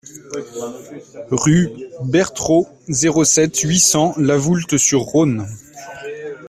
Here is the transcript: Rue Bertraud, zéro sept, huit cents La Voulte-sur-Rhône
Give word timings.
Rue 1.29 1.69
Bertraud, 2.03 2.65
zéro 2.89 3.23
sept, 3.23 3.59
huit 3.59 3.79
cents 3.81 4.15
La 4.17 4.35
Voulte-sur-Rhône 4.35 5.47